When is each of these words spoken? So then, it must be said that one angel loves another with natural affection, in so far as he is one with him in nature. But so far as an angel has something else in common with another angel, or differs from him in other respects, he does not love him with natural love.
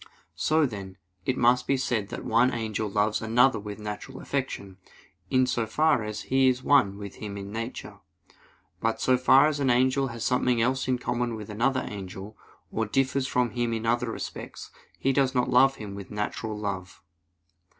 So 0.33 0.65
then, 0.65 0.97
it 1.27 1.37
must 1.37 1.67
be 1.67 1.77
said 1.77 2.09
that 2.09 2.25
one 2.25 2.51
angel 2.51 2.89
loves 2.89 3.21
another 3.21 3.59
with 3.59 3.77
natural 3.77 4.19
affection, 4.19 4.77
in 5.29 5.45
so 5.45 5.67
far 5.67 6.03
as 6.03 6.21
he 6.23 6.47
is 6.47 6.63
one 6.63 6.97
with 6.97 7.17
him 7.17 7.37
in 7.37 7.51
nature. 7.51 7.99
But 8.79 8.99
so 8.99 9.15
far 9.15 9.45
as 9.45 9.59
an 9.59 9.69
angel 9.69 10.07
has 10.07 10.25
something 10.25 10.59
else 10.59 10.87
in 10.87 10.97
common 10.97 11.35
with 11.35 11.51
another 11.51 11.85
angel, 11.87 12.35
or 12.71 12.87
differs 12.87 13.27
from 13.27 13.51
him 13.51 13.73
in 13.73 13.85
other 13.85 14.11
respects, 14.11 14.71
he 14.97 15.13
does 15.13 15.35
not 15.35 15.51
love 15.51 15.75
him 15.75 15.93
with 15.93 16.09
natural 16.09 16.57
love. 16.57 17.03